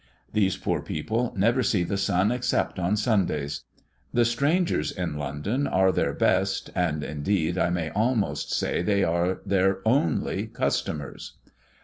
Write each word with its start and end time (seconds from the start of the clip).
These 0.33 0.57
poor 0.57 0.81
people 0.81 1.31
never 1.37 1.61
see 1.61 1.83
the 1.83 1.95
sun 1.95 2.31
except 2.31 2.79
on 2.79 2.97
Sundays. 2.97 3.65
The 4.11 4.25
strangers 4.25 4.91
in 4.91 5.15
London 5.15 5.67
are 5.67 5.91
their 5.91 6.11
best, 6.11 6.71
and 6.73 7.03
indeed 7.03 7.55
I 7.55 7.69
may 7.69 7.91
almost 7.91 8.51
say, 8.51 8.81
they 8.81 9.03
are 9.03 9.41
their 9.45 9.87
only 9.87 10.47
customers. 10.47 11.33